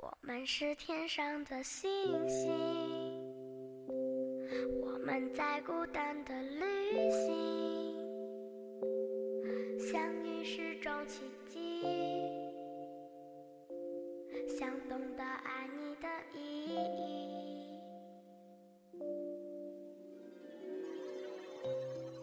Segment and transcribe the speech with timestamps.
[0.00, 1.90] 我们是天上的星
[2.28, 2.52] 星，
[4.80, 7.98] 我们在孤单的旅行，
[9.90, 11.82] 相遇是种奇迹，
[14.56, 16.76] 想懂得爱你的意义。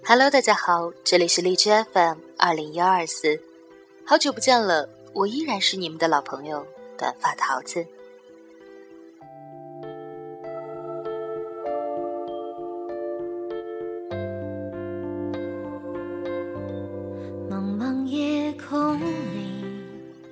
[0.06, 3.42] Hello，大家好，这里是荔枝 FM 二零幺二四，
[4.08, 6.66] 好久不见了，我依然是你们的老朋友
[6.98, 7.86] 短发桃子。
[17.50, 19.66] 茫茫夜空里，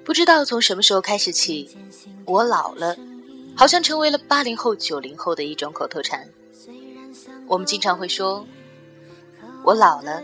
[0.03, 1.69] 不知道从什么时候开始起，
[2.25, 2.97] 我老了，
[3.55, 6.27] 好像成为了八零后、九零后的一种口头禅。
[7.47, 8.45] 我们经常会说，
[9.63, 10.23] 我老了，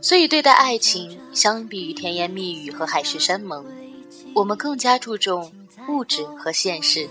[0.00, 3.66] 所以对待爱情，相比于甜言蜜语和海誓山盟，
[4.34, 5.52] 我们更加注重
[5.88, 7.08] 物质和现实。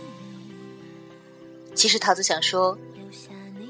[1.74, 2.78] 其实桃子想说，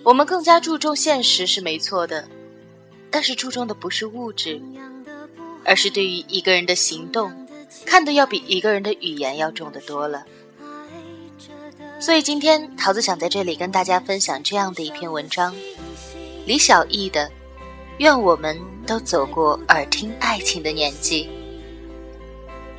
[0.04, 2.28] 我们更加注重现实是没错的，
[3.12, 4.60] 但是注重的不是物质，
[5.64, 7.32] 而是对于一个人的行动，
[7.86, 10.26] 看的要比一个人的语言要重得多了。
[12.00, 15.56] 所以今天桃子想在这里跟大家分享这样的一篇文章，
[16.46, 17.26] 李小艺的
[18.00, 21.26] 《愿我们都走过耳听爱情的年纪》。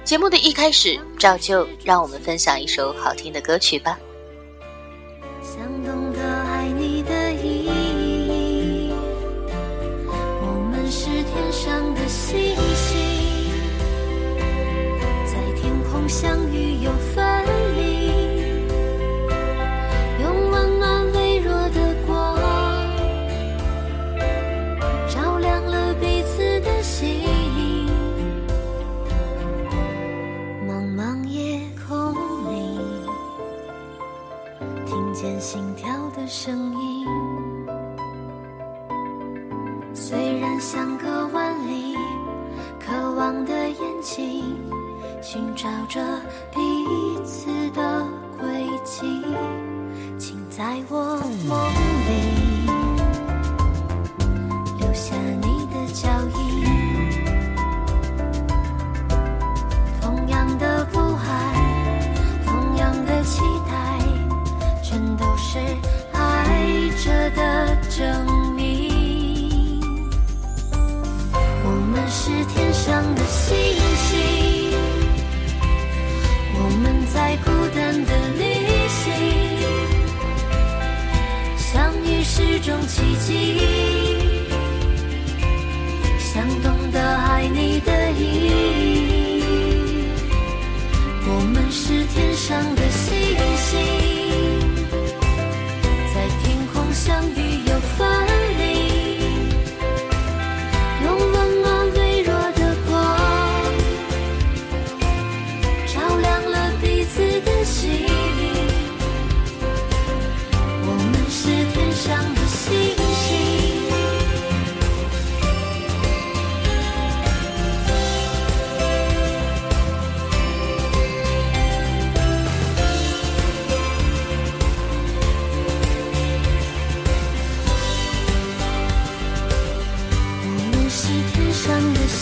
[0.04, 3.98] 节目的一开始，照旧让我们分享一首好听的歌曲吧。
[5.42, 8.92] 想懂得爱你的意义。
[10.06, 12.98] 我们是天上的星星，
[15.24, 16.92] 在天空相遇又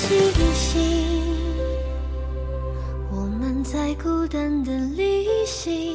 [0.02, 0.80] 星星，
[3.12, 5.94] 我们在孤单的旅行，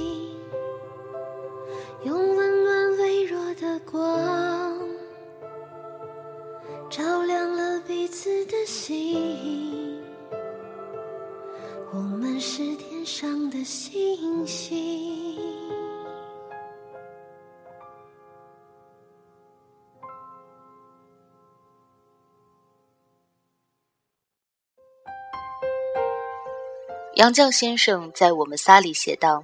[27.17, 29.43] 杨绛先生在《我们仨》里写道：“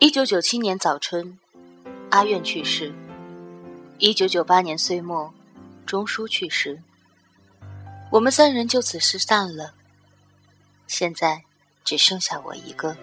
[0.00, 1.38] 一九九七年早春，
[2.08, 2.90] 阿苑去世；
[3.98, 5.30] 一九九八年岁末，
[5.84, 6.80] 钟书去世。
[8.10, 9.74] 我们三人就此失散了。
[10.86, 11.42] 现在
[11.84, 12.96] 只剩下我一个。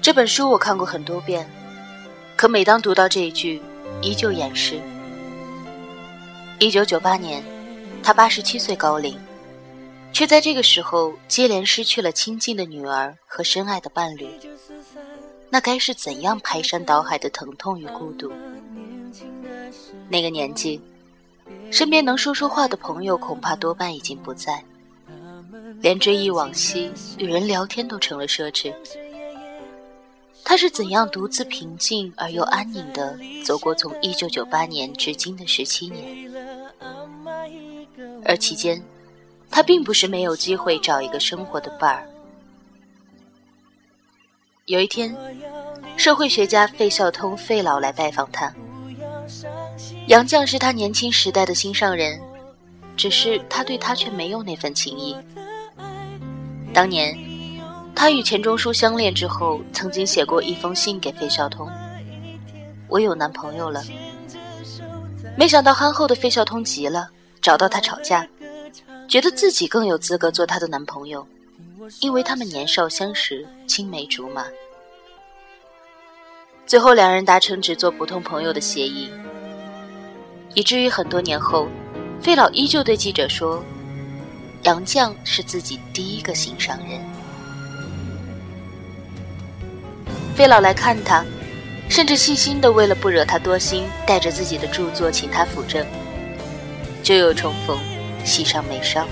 [0.00, 1.50] 这本书我看过很多遍，
[2.36, 3.60] 可每当读到这一句，
[4.00, 4.80] 依旧掩饰。
[6.60, 7.42] 一九九八年，
[8.00, 9.18] 他八十七岁高龄。”
[10.12, 14.28] 却在这个时候接连失去了亲近的女儿和深爱的伴侣，
[15.50, 18.30] 那该是怎样排山倒海的疼痛与孤独？
[20.08, 20.80] 那个年纪，
[21.70, 24.62] 身边能说说话的朋友恐怕多半已经不在。
[25.80, 28.72] 连追忆往昔、与人聊天都成了奢侈。
[30.44, 36.30] 他是怎样独自平静而又安宁的走过从1998年至今的十七年？
[38.24, 38.82] 而期间，
[39.52, 42.08] 他并不是没有机会找一个生活的伴儿。
[44.64, 45.14] 有一天，
[45.96, 48.52] 社会学家费孝通费老来拜访他。
[50.06, 52.18] 杨绛是他年轻时代的心上人，
[52.96, 55.14] 只是他对他却没有那份情谊。
[56.72, 57.16] 当年，
[57.94, 61.68] 他与钱钟书相恋之后，曾经写过一封信给费孝通
[62.88, 63.84] ：“我有男朋友了。”
[65.36, 67.10] 没想到憨厚的费孝通急了，
[67.42, 68.26] 找到他吵架，
[69.12, 71.26] 觉得自己更有资格做她的男朋友，
[72.00, 74.46] 因为他们年少相识，青梅竹马。
[76.66, 79.10] 最后，两人达成只做普通朋友的协议，
[80.54, 81.68] 以至于很多年后，
[82.22, 83.62] 费老依旧对记者说
[84.64, 86.98] ：“杨绛是自己第一个心上人。”
[90.34, 91.22] 费老来看他，
[91.86, 95.86] 甚至细心的为了不惹他多心，带着自己的著作请他辅政。
[97.02, 97.78] 旧友重逢，
[98.24, 99.06] 喜上眉梢，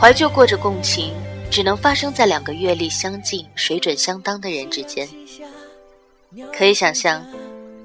[0.00, 1.12] 怀旧过着共情，
[1.50, 5.08] 只能发生在两个阅历相近、水准相当的人之间。
[6.56, 7.24] 可以想象，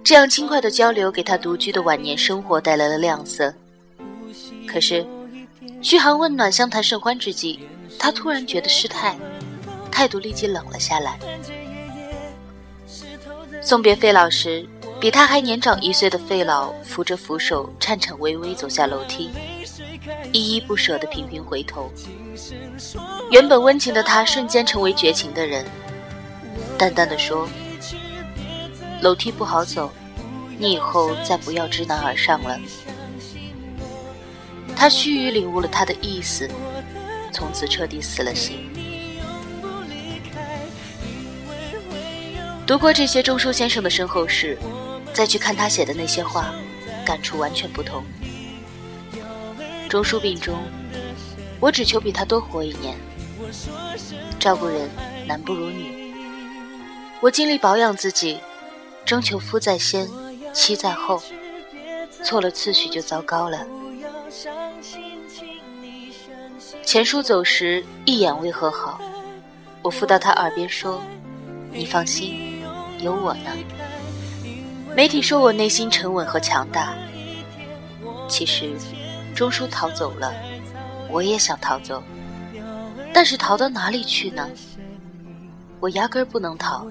[0.03, 3.53] 这样轻快的交流给他独居的晚年生活带来了亮色。
[4.67, 5.05] 可是，
[5.81, 7.59] 嘘寒问暖、相谈甚欢之际，
[7.99, 9.17] 他突然觉得失态，
[9.91, 11.19] 态度立即冷了下来。
[13.61, 14.65] 送别费老时，
[14.99, 19.29] 比他还年长一岁的费老扶着扶手，颤颤巍巍走下楼梯，
[20.33, 21.91] 依依不舍地频频回头。
[23.29, 25.63] 原本温情的他，瞬间成为绝情的人，
[26.77, 27.47] 淡淡的说。
[29.01, 29.91] 楼梯不好走，
[30.57, 32.59] 你以后再不要知难而上了。
[34.75, 36.49] 他须臾领悟了他的意思，
[37.31, 38.67] 从此彻底死了心。
[42.65, 44.57] 读过这些钟书先生的身后事，
[45.17, 46.53] 再去看他写的那些话，
[47.03, 48.03] 感触完全不同。
[49.89, 50.59] 钟书病中，
[51.59, 52.95] 我只求比他多活一年。
[54.37, 54.87] 照顾人
[55.25, 56.13] 男不如女，
[57.19, 58.39] 我尽力保养自己。
[59.03, 60.07] 征求夫在先，
[60.53, 61.19] 妻在后，
[62.23, 63.65] 错了次序就糟糕了。
[66.83, 69.01] 钱叔走时一眼未和好，
[69.81, 71.01] 我附到他耳边说
[71.73, 72.61] ：“你放心，
[72.99, 73.49] 有我呢。”
[74.97, 76.97] 媒体说我内心沉稳和强大。
[78.27, 78.75] 其实，
[79.35, 80.33] 钟书逃走了，
[81.11, 82.01] 我也想逃走，
[83.13, 84.49] 但是逃到哪里去呢？
[85.79, 86.87] 我压根儿不能逃。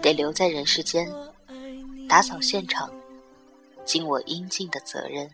[0.00, 1.12] 得留在人世间，
[2.08, 2.88] 打扫现场，
[3.84, 5.28] 尽我应尽的责任。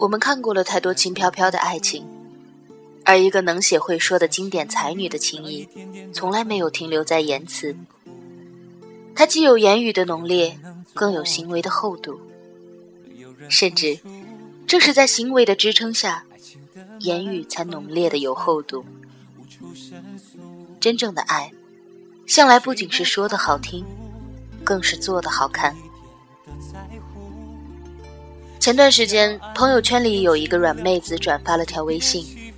[0.00, 2.08] 我们看过了太多轻飘飘的爱情，
[3.04, 5.68] 而一个能写会说的经典才女的情谊，
[6.14, 7.76] 从来没有停留在言辞。
[9.14, 10.58] 她既有言语的浓烈，
[10.94, 12.18] 更有行为的厚度。
[13.50, 13.98] 甚至，
[14.66, 16.24] 正是在行为的支撑下，
[17.00, 18.82] 言语才浓烈的有厚度。
[20.80, 21.52] 真正的爱，
[22.26, 23.84] 向来不仅是说的好听，
[24.64, 25.76] 更是做的好看。
[28.60, 32.52] 前段时间，朋友圈里有一个软妹子转发了条微信，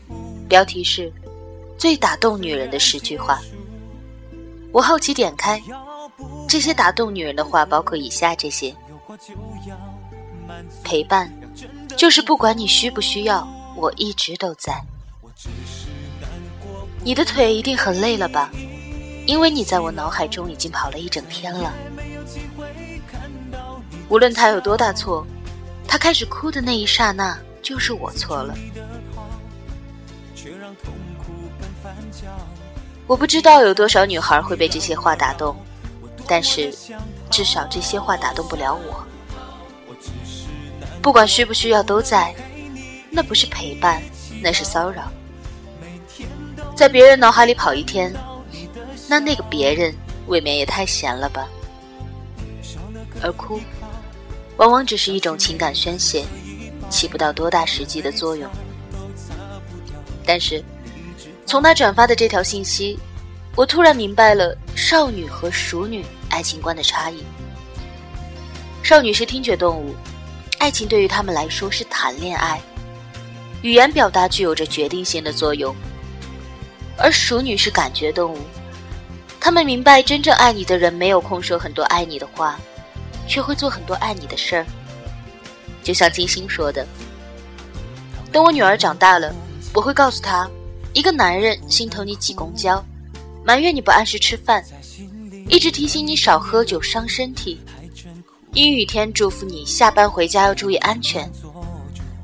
[0.49, 1.13] 标题是
[1.79, 3.41] “最打动女人的十句话”。
[4.73, 5.63] 我好奇点开，
[6.49, 8.75] 这些打动女人的话包括以下这些：
[10.83, 11.33] 陪伴，
[11.97, 14.83] 就是不管你需不需要，我一直都在。
[17.05, 18.51] 你的腿一定很累了吧？
[19.25, 21.73] 因为你在我脑海中已经跑了一整天了。
[24.09, 25.25] 无论他有多大错。
[25.93, 28.57] 他开始哭的那一刹那，就是我错了。
[33.07, 35.55] 我不知道有多少女孩会被这些话打动，
[36.27, 36.73] 但是
[37.29, 39.05] 至少这些话打动不了我。
[41.03, 42.35] 不管需不需要都在，
[43.11, 44.03] 那不是陪伴，
[44.43, 45.13] 那是骚扰。
[46.75, 48.11] 在别人脑海里跑一天，
[49.11, 49.95] 那那个别人
[50.27, 51.47] 未免也太闲了吧。
[53.21, 53.61] 而哭，
[54.63, 56.25] 往往只是一种情感宣泄，
[56.89, 58.49] 起不到多大实际的作用。
[60.25, 60.63] 但是，
[61.45, 62.97] 从他转发的这条信息，
[63.57, 67.25] 我突然明白了少女和熟女爱情观的差异。
[68.85, 69.97] 少女是听觉动物，
[70.61, 72.61] 爱情对于他们来说是谈恋爱，
[73.63, 75.75] 语言表达具有着决定性的作用；
[76.97, 78.39] 而熟女是感觉动物，
[79.41, 82.61] 他们明白真正爱你的人没有空说很多爱你的话，
[83.27, 84.67] 却会做很多爱你的事儿。
[85.83, 86.87] 就像金星说的
[88.31, 89.35] ：“等我女儿长大了。”
[89.75, 90.47] 我会告诉她，
[90.93, 92.85] 一个男人心疼你挤公交，
[93.43, 94.63] 埋怨你不按时吃饭，
[95.49, 97.59] 一直提醒你少喝酒伤身体，
[98.53, 101.27] 阴雨天祝福你下班回家要注意安全，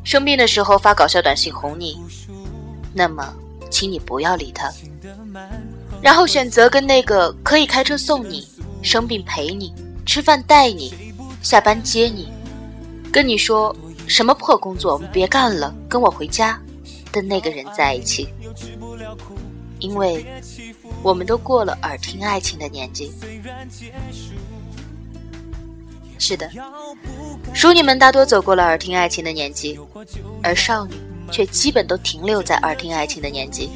[0.04, 1.98] 生病的时候发搞笑短信哄你，
[2.92, 3.34] 那么，
[3.70, 4.70] 请你不要理他，
[6.02, 8.46] 然后选择跟那个可以开车送你、
[8.82, 9.72] 生病陪你、
[10.08, 11.12] 吃饭带你、
[11.42, 12.32] 下班接你、
[13.12, 16.58] 跟你说什么破工作我们别干了，跟我回家。
[17.12, 18.28] 跟那个人在一起，
[19.78, 20.24] 因为
[21.02, 23.12] 我们都过了耳听爱情的年纪。
[26.18, 26.50] 是的，
[27.54, 29.78] 淑女们大多走过了耳听爱情的年纪，
[30.42, 30.94] 而少女
[31.30, 33.70] 却基本都停留在耳听爱情的年纪。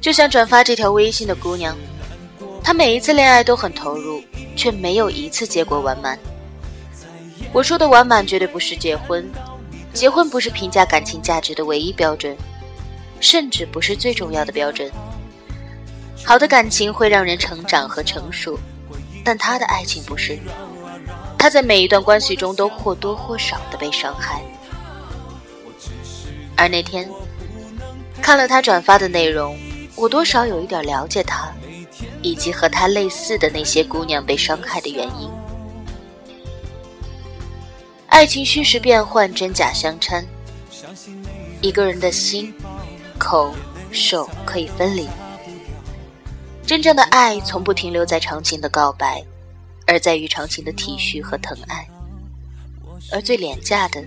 [0.00, 1.76] 就像转发这条微信的姑娘，
[2.62, 4.22] 她每一次恋爱都很投入，
[4.56, 6.18] 却没有一次结果完满。
[7.52, 9.30] 我说的完满，绝对不是结婚。
[9.92, 12.36] 结婚不是评价感情价值的唯一标准，
[13.20, 14.90] 甚至不是最重要的标准。
[16.24, 18.58] 好的感情会让人成长和成熟，
[19.24, 20.38] 但他的爱情不是。
[21.38, 24.42] 他在每一段关系中都或多或少的被伤害。
[26.56, 27.08] 而那天
[28.22, 29.56] 看了他转发的内容，
[29.94, 31.52] 我多少有一点了解他，
[32.24, 35.30] 以及和他类似的那些姑娘被伤害的原因。
[38.06, 40.24] 爱情虚实变幻，真假相掺。
[41.60, 42.52] 一个人的心、
[43.18, 43.54] 口、
[43.92, 45.06] 手可以分离。
[46.64, 49.22] 真正的爱从不停留在长情的告白，
[49.86, 51.86] 而在于长情的体恤和疼爱。
[53.12, 54.02] 而最廉价的，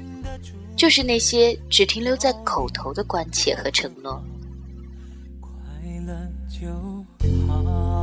[0.76, 4.20] 就是那些只停留在口头的关切和承诺。
[5.40, 5.52] 快
[6.08, 6.14] 乐
[6.50, 6.68] 就
[7.48, 7.97] 好。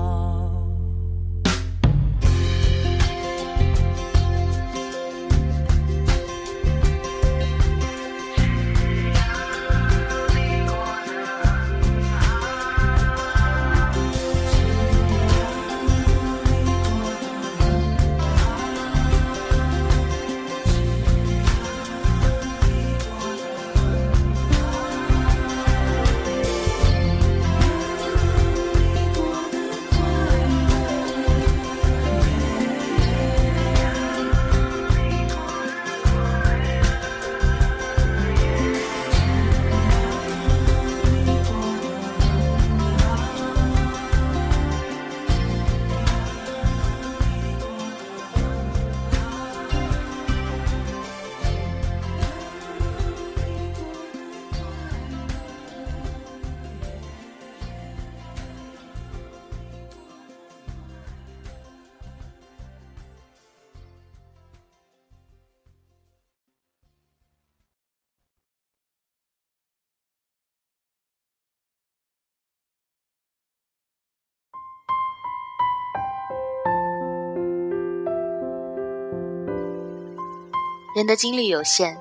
[80.95, 81.97] 人的精力有限，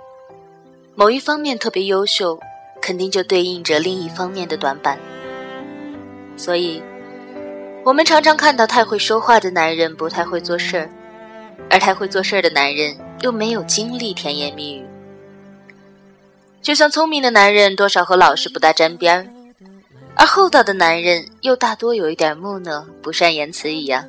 [0.93, 2.39] 某一方面特别优秀，
[2.79, 4.99] 肯定就对应着另一方面的短板。
[6.37, 6.79] 所以，
[7.83, 10.89] 我们常常看到太会说话的男人不太会做事儿，
[11.71, 14.85] 而太会做事儿的男人又没有精力甜言蜜语。
[16.61, 19.25] 就像聪明的男人多少和老实不大沾边儿，
[20.15, 24.07] 而厚道的男人又大多有一点木讷、不善言辞一样。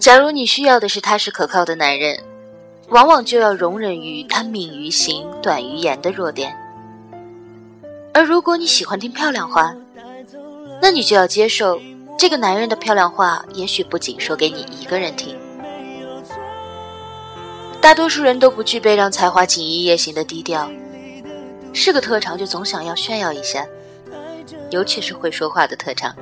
[0.00, 2.20] 假如你需要的是踏实可靠的男人。
[2.90, 6.56] 往往就要容忍于他敏于行、短于言的弱点，
[8.14, 9.74] 而如果你喜欢听漂亮话，
[10.80, 11.78] 那你就要接受
[12.16, 15.36] 这个男人的漂亮话，也许不仅说给你一个人听。
[17.78, 20.70] 大多数人都不具备让才华锦衣夜行的低调，
[21.74, 23.66] 是个特长就总想要炫耀一下，
[24.70, 26.16] 尤其是会说话的特长。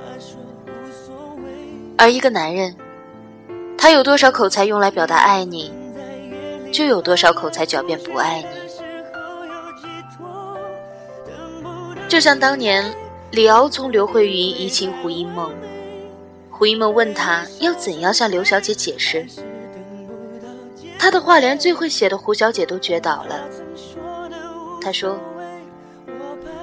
[1.96, 2.74] 而一个男人，
[3.78, 5.72] 他有多少口才用来表达爱你？
[6.72, 8.48] 就有多少口才狡辩不爱你？
[12.08, 12.94] 就像当年，
[13.30, 15.52] 李敖从刘慧云移情胡一梦，
[16.50, 19.26] 胡一梦问他要怎样向刘小姐解释，
[20.98, 23.40] 他的话连最会写的胡小姐都撅倒了。
[24.80, 25.18] 他说：“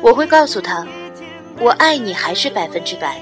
[0.01, 0.87] 我会告诉他，
[1.59, 3.21] 我爱你还是百分之百，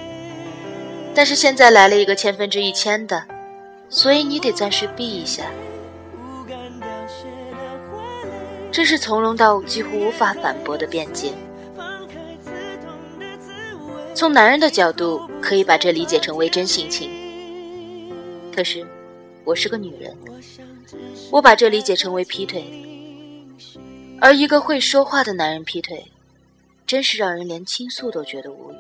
[1.15, 3.23] 但是现在来了一个千分之一千的，
[3.89, 5.45] 所以你得暂时避一下。”
[8.71, 11.33] 这是从容到几乎无法反驳的辩解。
[14.15, 17.09] 从男人的角度，可以把这理解成为真性情。
[18.55, 18.85] 可是，
[19.43, 20.15] 我是个女人，
[21.31, 22.63] 我把这理解成为劈腿。
[24.21, 26.11] 而一个会说话的男人劈腿，
[26.85, 28.75] 真是让人连倾诉都觉得无语。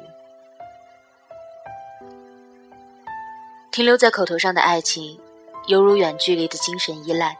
[3.71, 5.19] 停留在口头上的爱情，
[5.67, 7.37] 犹如远距离的精神依赖，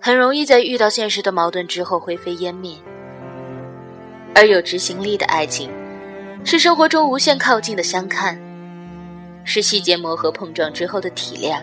[0.00, 2.76] 很容易在遇到现实的矛盾之后灰飞烟灭。
[4.34, 5.70] 而有执行力的爱情。
[6.44, 8.40] 是生活中无限靠近的相看，
[9.44, 11.60] 是细节磨合碰撞之后的体谅，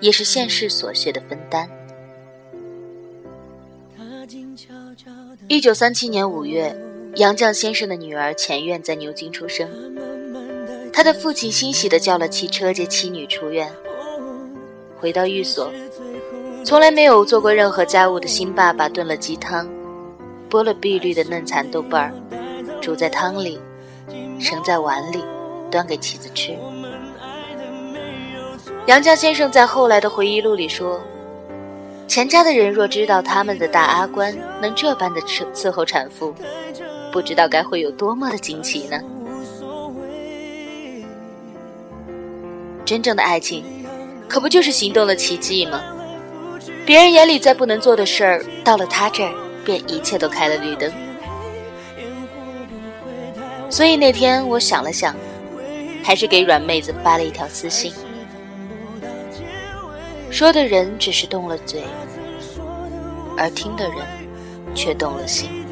[0.00, 1.70] 也是现实琐屑的分担。
[5.46, 6.74] 一九三七年五月，
[7.16, 9.68] 杨绛先生的女儿钱院在牛津出生，
[10.92, 13.70] 他的父亲欣喜地叫了汽车接妻女出院。
[14.98, 15.70] 回到寓所，
[16.66, 19.68] 从来没有做过任何家务的新爸爸炖了鸡汤，
[20.50, 22.12] 剥了碧绿的嫩蚕豆瓣儿。
[22.80, 23.60] 煮在汤里，
[24.40, 25.22] 盛在碗里，
[25.70, 26.58] 端给妻子吃。
[28.86, 31.00] 杨绛先生在后来的回忆录里说
[32.08, 36.34] ：“钱家的人若知道他们的大阿官能这般的伺伺候产妇，
[37.12, 38.98] 不知道该会有多么的惊奇呢。”
[42.84, 43.64] 真正的爱情，
[44.28, 45.80] 可不就是行动的奇迹吗？
[46.86, 50.90] 别人眼里再不能做的事儿，到了他这儿，便一切都开了绿灯。
[53.68, 55.12] 所以那天我想了想，
[56.04, 57.92] 还是给软妹子发了一条私信，
[60.30, 61.82] 说的人只是动了嘴，
[63.36, 63.98] 而听的人
[64.72, 65.65] 却动了心。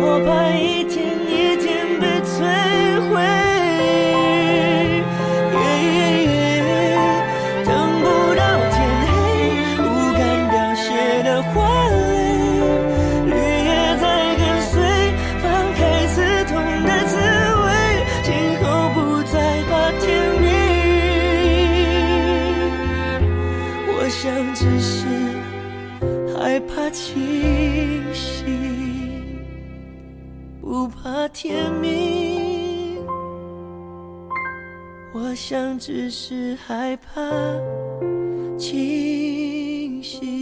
[0.00, 0.81] 我怕一天一
[31.62, 33.06] 天明，
[35.14, 37.22] 我想只是害怕
[38.58, 40.41] 清醒。